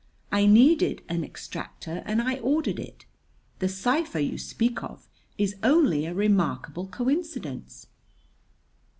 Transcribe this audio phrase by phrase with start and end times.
[0.31, 3.05] I needed an extractor and I ordered it.
[3.59, 7.85] The cipher you speak of is only a remarkable coincidence."